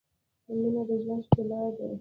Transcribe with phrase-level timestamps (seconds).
[0.59, 1.85] مینه د ژوند ښلا ده